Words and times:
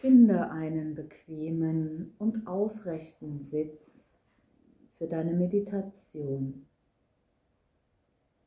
Finde 0.00 0.50
einen 0.50 0.94
bequemen 0.94 2.14
und 2.16 2.46
aufrechten 2.46 3.42
Sitz 3.42 4.16
für 4.88 5.06
deine 5.06 5.34
Meditation. 5.34 6.64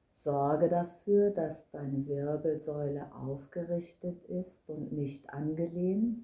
Sorge 0.09 0.68
dafür, 0.68 1.29
dass 1.29 1.70
deine 1.70 2.07
Wirbelsäule 2.07 3.13
aufgerichtet 3.13 4.23
ist 4.23 4.68
und 4.71 4.93
nicht 4.93 5.29
angelehnt. 5.29 6.23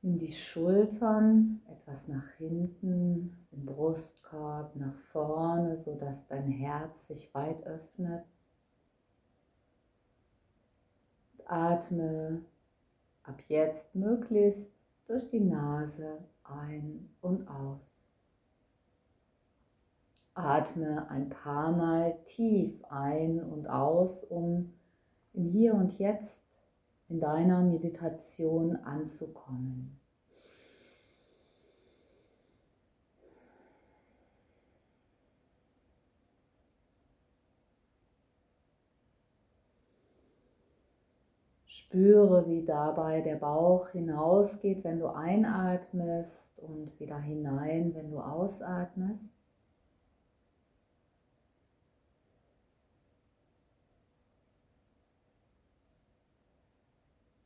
Nimm 0.00 0.16
die 0.16 0.32
Schultern 0.32 1.60
etwas 1.68 2.08
nach 2.08 2.30
hinten, 2.38 3.36
den 3.52 3.66
Brustkorb 3.66 4.76
nach 4.76 4.94
vorne, 4.94 5.76
sodass 5.76 6.26
dein 6.26 6.50
Herz 6.50 7.08
sich 7.08 7.34
weit 7.34 7.66
öffnet. 7.66 8.24
Atme 11.44 12.46
ab 13.28 13.42
jetzt 13.48 13.94
möglichst 13.94 14.72
durch 15.06 15.28
die 15.28 15.40
Nase 15.40 16.18
ein 16.44 17.10
und 17.20 17.46
aus. 17.48 17.92
Atme 20.34 21.08
ein 21.10 21.28
paar 21.28 21.72
Mal 21.72 22.18
tief 22.24 22.82
ein 22.88 23.42
und 23.42 23.66
aus, 23.68 24.24
um 24.24 24.72
im 25.32 25.46
Hier 25.46 25.74
und 25.74 25.98
Jetzt 25.98 26.44
in 27.08 27.20
deiner 27.20 27.60
Meditation 27.62 28.76
anzukommen. 28.76 29.98
Spüre, 41.88 42.46
wie 42.46 42.64
dabei 42.64 43.22
der 43.22 43.36
Bauch 43.36 43.88
hinausgeht, 43.88 44.84
wenn 44.84 44.98
du 44.98 45.06
einatmest 45.06 46.60
und 46.60 47.00
wieder 47.00 47.18
hinein, 47.18 47.94
wenn 47.94 48.10
du 48.10 48.20
ausatmest. 48.20 49.32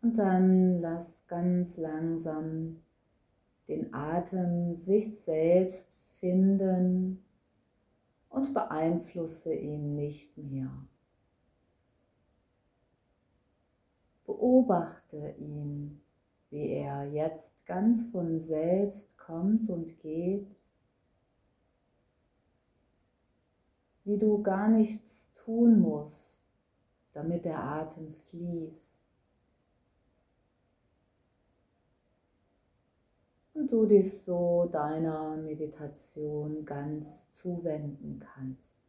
Und 0.01 0.19
dann 0.19 0.81
lass 0.81 1.25
ganz 1.29 1.77
langsam 1.77 2.83
den 3.69 3.95
Atem 3.95 4.75
sich 4.75 5.21
selbst 5.21 5.89
finden 6.19 7.25
und 8.29 8.53
beeinflusse 8.53 9.55
ihn 9.55 9.95
nicht 9.95 10.37
mehr. 10.37 10.73
Beobachte 14.43 15.37
ihn, 15.39 16.03
wie 16.51 16.71
er 16.71 17.05
jetzt 17.05 17.65
ganz 17.65 18.11
von 18.11 18.41
selbst 18.41 19.17
kommt 19.17 19.71
und 19.71 20.01
geht, 20.01 20.61
wie 24.03 24.19
du 24.19 24.43
gar 24.43 24.67
nichts 24.67 25.29
tun 25.33 25.79
musst, 25.79 26.43
damit 27.13 27.45
der 27.45 27.63
Atem 27.63 28.11
fließt. 28.11 29.01
Und 33.55 33.71
du 33.71 33.87
dich 33.87 34.23
so 34.23 34.69
deiner 34.73 35.37
Meditation 35.37 36.65
ganz 36.65 37.31
zuwenden 37.31 38.19
kannst. 38.19 38.82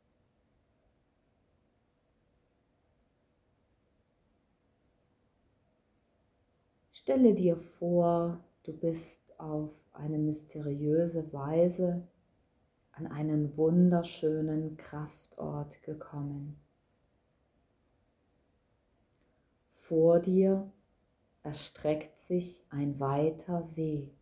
Stelle 7.04 7.34
dir 7.34 7.58
vor, 7.58 8.42
du 8.64 8.72
bist 8.72 9.38
auf 9.38 9.90
eine 9.92 10.18
mysteriöse 10.18 11.34
Weise 11.34 12.08
an 12.94 13.08
einen 13.08 13.58
wunderschönen 13.58 14.78
Kraftort 14.78 15.84
gekommen. 15.84 16.62
Vor 19.68 20.22
dir 20.22 20.72
erstreckt 21.42 22.18
sich 22.18 22.66
ein 22.70 22.98
weiter 23.02 23.64
See. 23.64 24.16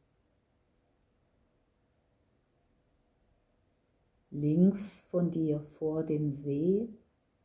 Links 4.32 5.02
von 5.04 5.30
dir 5.30 5.62
vor 5.62 6.04
dem 6.04 6.32
See 6.32 6.90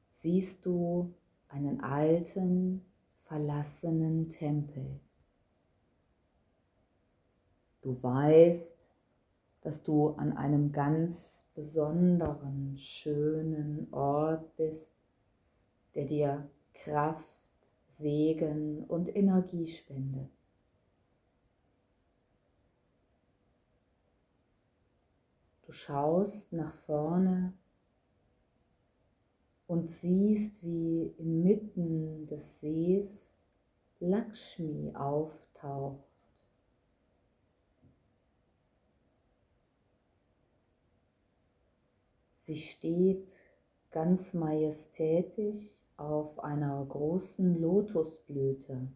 siehst 0.09 0.65
du 0.65 1.13
einen 1.49 1.83
alten, 1.83 2.87
verlassenen 3.17 4.31
Tempel. 4.31 4.99
Du 7.87 8.03
weißt, 8.03 8.75
dass 9.61 9.85
du 9.85 10.09
an 10.17 10.37
einem 10.37 10.73
ganz 10.73 11.45
besonderen, 11.55 12.77
schönen 12.77 13.87
Ort 13.93 14.57
bist, 14.57 14.91
der 15.95 16.05
dir 16.05 16.51
Kraft, 16.75 17.23
Segen 17.87 18.83
und 18.83 19.15
Energie 19.15 19.67
spendet. 19.67 20.33
Du 25.63 25.71
schaust 25.71 26.53
nach 26.53 26.75
vorne 26.75 27.53
und 29.69 29.89
siehst, 29.89 30.61
wie 30.61 31.15
inmitten 31.19 32.27
des 32.27 32.59
Sees 32.59 33.37
Lakshmi 34.01 34.93
auftaucht. 34.97 36.16
Sie 42.47 42.61
steht 42.61 43.33
ganz 43.91 44.33
majestätisch 44.33 45.83
auf 45.97 46.39
einer 46.39 46.85
großen 46.85 47.61
Lotusblüte. 47.61 48.87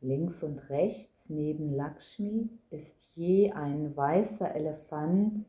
Links 0.00 0.42
und 0.42 0.68
rechts 0.68 1.28
neben 1.28 1.72
Lakshmi 1.72 2.48
ist 2.70 3.14
je 3.14 3.52
ein 3.52 3.96
weißer 3.96 4.52
Elefant 4.52 5.46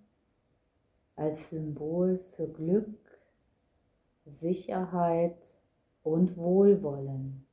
als 1.15 1.49
Symbol 1.49 2.19
für 2.19 2.47
Glück, 2.47 3.19
Sicherheit 4.25 5.55
und 6.03 6.37
Wohlwollen. 6.37 7.47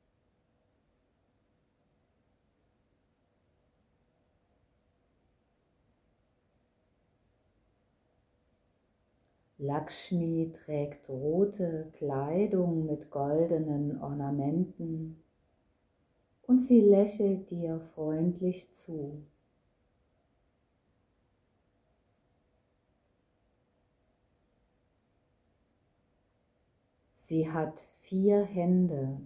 Lakshmi 9.62 10.52
trägt 10.54 11.10
rote 11.10 11.90
Kleidung 11.92 12.86
mit 12.86 13.10
goldenen 13.10 14.00
Ornamenten. 14.00 15.22
Und 16.40 16.60
sie 16.60 16.80
lächelt 16.80 17.50
dir 17.50 17.78
freundlich 17.78 18.72
zu. 18.72 19.22
Sie 27.12 27.52
hat 27.52 27.80
vier 27.80 28.42
Hände, 28.42 29.20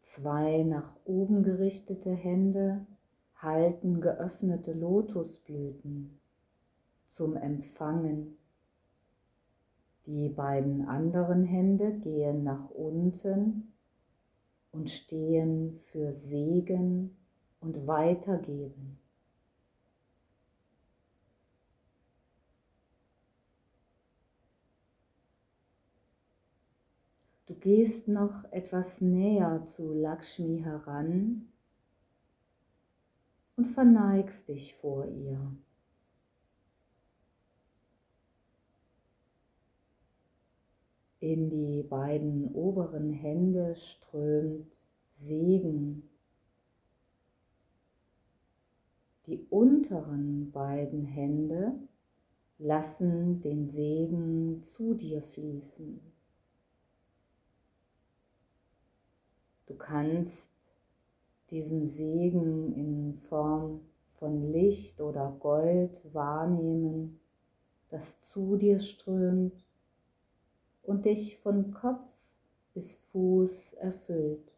zwei 0.00 0.62
nach 0.62 0.96
oben 1.04 1.42
gerichtete 1.42 2.14
Hände 2.14 2.86
halten 3.34 4.00
geöffnete 4.00 4.72
Lotusblüten 4.72 6.18
zum 7.06 7.36
Empfangen. 7.36 8.36
Die 10.06 10.28
beiden 10.28 10.86
anderen 10.86 11.44
Hände 11.44 11.92
gehen 11.98 12.44
nach 12.44 12.70
unten 12.70 13.72
und 14.70 14.90
stehen 14.90 15.72
für 15.72 16.12
Segen 16.12 17.16
und 17.60 17.86
Weitergeben. 17.86 18.98
Du 27.46 27.54
gehst 27.54 28.06
noch 28.08 28.44
etwas 28.52 29.00
näher 29.00 29.64
zu 29.64 29.92
Lakshmi 29.92 30.60
heran 30.62 31.48
und 33.56 33.66
verneigst 33.66 34.48
dich 34.48 34.74
vor 34.74 35.06
ihr. 35.06 35.56
In 41.26 41.50
die 41.50 41.82
beiden 41.82 42.54
oberen 42.54 43.10
Hände 43.10 43.74
strömt 43.74 44.80
Segen. 45.10 46.08
Die 49.26 49.44
unteren 49.50 50.52
beiden 50.52 51.04
Hände 51.04 51.80
lassen 52.58 53.40
den 53.40 53.66
Segen 53.66 54.62
zu 54.62 54.94
dir 54.94 55.20
fließen. 55.20 56.00
Du 59.66 59.74
kannst 59.74 60.52
diesen 61.50 61.88
Segen 61.88 62.72
in 62.72 63.14
Form 63.14 63.80
von 64.06 64.52
Licht 64.52 65.00
oder 65.00 65.36
Gold 65.40 66.02
wahrnehmen, 66.14 67.18
das 67.88 68.20
zu 68.20 68.54
dir 68.54 68.78
strömt 68.78 69.65
und 70.86 71.04
dich 71.04 71.38
von 71.38 71.72
Kopf 71.72 72.08
bis 72.74 72.96
Fuß 72.96 73.74
erfüllt. 73.74 74.52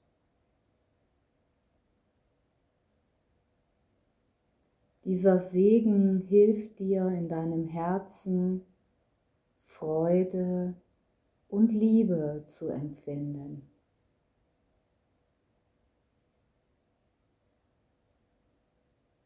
Dieser 5.04 5.38
Segen 5.38 6.22
hilft 6.28 6.80
dir 6.80 7.08
in 7.08 7.28
deinem 7.28 7.64
Herzen 7.64 8.62
Freude 9.54 10.74
und 11.48 11.72
Liebe 11.72 12.42
zu 12.44 12.68
empfinden. 12.68 13.70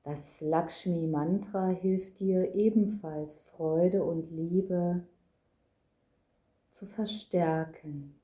Das 0.04 0.40
Lakshmi 0.40 1.06
Mantra 1.06 1.68
hilft 1.68 2.18
dir 2.18 2.54
ebenfalls 2.54 3.40
Freude 3.40 4.04
und 4.04 4.30
Liebe 4.30 5.04
zu 6.72 6.86
verstärken. 6.86 8.18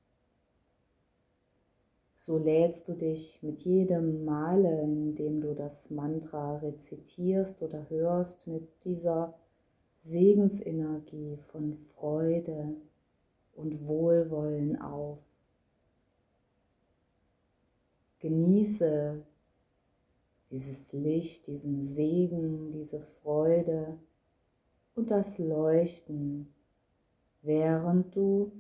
So 2.15 2.37
lädst 2.37 2.89
du 2.89 2.95
dich 2.95 3.43
mit 3.43 3.61
jedem 3.61 4.25
Male, 4.25 4.83
in 4.83 5.15
dem 5.15 5.41
du 5.41 5.55
das 5.55 5.91
Mantra 5.91 6.57
rezitierst 6.57 7.63
oder 7.63 7.89
hörst, 7.89 8.47
mit 8.47 8.85
dieser 8.85 9.39
Segensenergie 9.97 11.37
von 11.37 11.75
Freude 11.75 12.75
und 13.53 13.87
Wohlwollen 13.87 14.81
auf. 14.81 15.25
Genieße 18.19 19.23
dieses 20.51 20.93
Licht, 20.93 21.47
diesen 21.47 21.83
Segen, 21.83 22.73
diese 22.73 23.01
Freude 23.01 23.99
und 24.95 25.11
das 25.11 25.39
Leuchten, 25.39 26.53
während 27.43 28.15
du 28.15 28.53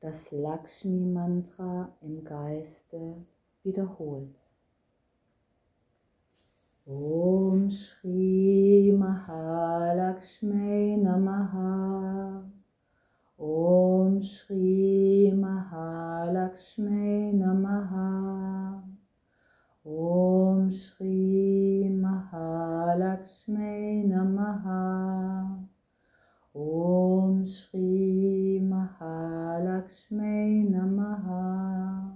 das 0.00 0.32
Lakshmi-Mantra 0.32 1.94
im 2.02 2.24
Geiste 2.24 3.24
wiederholst. 3.62 4.54
Om 6.86 7.70
Shri 7.70 8.92
Mahalakshmi 8.94 10.98
Namaha 11.00 12.42
Om 13.38 14.20
Shri 14.20 15.32
Mahalakshmi 15.34 17.32
Namaha 17.32 18.82
Om 19.82 20.70
Shri 20.70 21.88
Mahalakshmi 21.88 24.04
Namaha 24.06 25.64
Om 26.54 27.46
Shri 27.46 28.60
Mahalakshmi 28.62 30.68
Namaha 30.68 32.12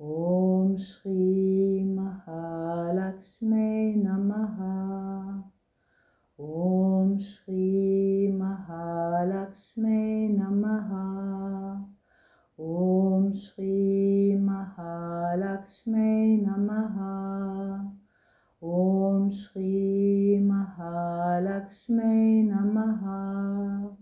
Om 0.00 0.76
Shri 0.76 1.84
Mahalakshmi 1.84 3.96
Namaha 4.02 5.42
Om 6.38 7.18
Shri 7.18 8.30
Mahalakshmi 8.32 10.30
Namaha 10.38 11.84
Om 12.58 13.32
Shri 13.32 14.36
Mahalakshmi 14.38 16.44
Namaha 16.46 17.90
Om 19.28 19.34
Shri 19.34 20.40
Mahalakshmi 20.40 22.48
Namaha. 22.48 23.94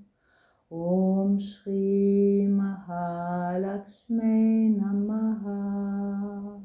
Om 0.71 1.37
Shri 1.37 2.47
Mahalakshmi 2.49 4.71
Namaha. 4.79 6.63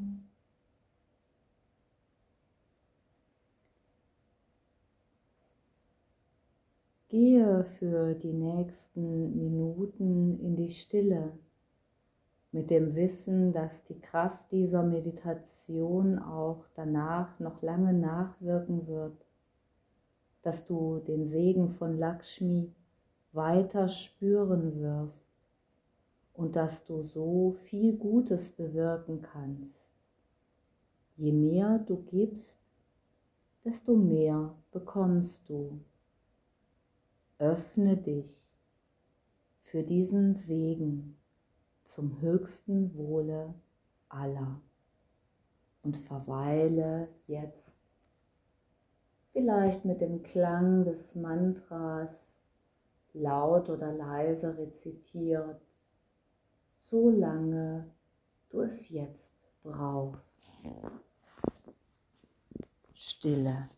Gehe 7.09 7.63
für 7.63 8.13
die 8.13 8.33
nächsten 8.33 9.37
Minuten 9.37 10.39
in 10.39 10.55
die 10.55 10.69
Stille 10.69 11.33
mit 12.51 12.69
dem 12.69 12.95
Wissen, 12.95 13.53
dass 13.53 13.83
die 13.83 13.99
Kraft 13.99 14.51
dieser 14.51 14.83
Meditation 14.83 16.19
auch 16.19 16.65
danach 16.75 17.39
noch 17.39 17.61
lange 17.61 17.93
nachwirken 17.93 18.87
wird, 18.87 19.25
dass 20.41 20.65
du 20.65 20.99
den 20.99 21.25
Segen 21.25 21.69
von 21.69 21.97
Lakshmi 21.97 22.73
weiter 23.31 23.87
spüren 23.87 24.81
wirst 24.81 25.31
und 26.33 26.55
dass 26.55 26.83
du 26.83 27.01
so 27.03 27.51
viel 27.51 27.95
Gutes 27.95 28.51
bewirken 28.51 29.21
kannst. 29.21 29.89
Je 31.15 31.31
mehr 31.31 31.79
du 31.79 32.03
gibst, 32.03 32.59
desto 33.63 33.95
mehr 33.95 34.55
bekommst 34.71 35.49
du. 35.49 35.79
Öffne 37.37 37.95
dich 37.95 38.45
für 39.59 39.83
diesen 39.83 40.35
Segen 40.35 41.20
zum 41.91 42.21
höchsten 42.21 42.95
Wohle 42.95 43.53
aller 44.07 44.61
und 45.83 45.97
verweile 45.97 47.09
jetzt 47.27 47.77
vielleicht 49.29 49.83
mit 49.83 49.99
dem 49.99 50.23
Klang 50.23 50.85
des 50.85 51.15
Mantras 51.15 52.47
laut 53.13 53.69
oder 53.69 53.91
leise 53.91 54.57
rezitiert, 54.57 55.61
solange 56.75 57.91
du 58.49 58.61
es 58.61 58.89
jetzt 58.89 59.33
brauchst. 59.61 60.49
Stille. 62.93 63.69